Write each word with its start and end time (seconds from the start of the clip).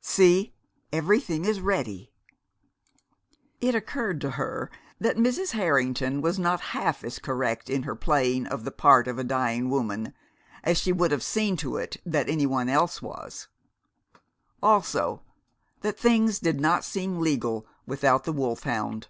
See, 0.00 0.54
everything 0.92 1.44
is 1.44 1.60
ready." 1.60 2.12
It 3.60 3.74
occurred 3.74 4.20
to 4.20 4.30
her 4.30 4.70
that 5.00 5.16
Mrs. 5.16 5.54
Harrington 5.54 6.20
was 6.20 6.38
not 6.38 6.60
half 6.70 7.02
as 7.02 7.18
correct 7.18 7.68
in 7.68 7.82
her 7.82 7.96
playing 7.96 8.46
of 8.46 8.62
the 8.62 8.70
part 8.70 9.08
of 9.08 9.18
a 9.18 9.24
dying 9.24 9.68
woman 9.70 10.14
as 10.62 10.78
she 10.78 10.92
would 10.92 11.10
have 11.10 11.24
seen 11.24 11.56
to 11.56 11.78
it 11.78 11.96
that 12.06 12.28
anyone 12.28 12.68
else 12.68 13.02
was; 13.02 13.48
also, 14.62 15.20
that 15.80 15.98
things 15.98 16.38
did 16.38 16.60
not 16.60 16.84
seem 16.84 17.18
legal 17.18 17.66
without 17.84 18.22
the 18.22 18.32
wolfhound. 18.32 19.08